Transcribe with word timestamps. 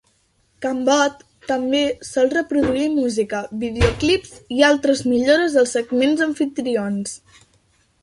Cambot 0.65 1.19
també 1.51 1.81
sol 2.07 2.31
reproduir 2.37 2.87
música, 2.95 3.43
videoclips 3.67 4.35
i 4.59 4.67
altres 4.73 5.07
millores 5.15 5.63
als 5.65 5.79
segments 5.81 6.29
amfitrions. 6.31 7.19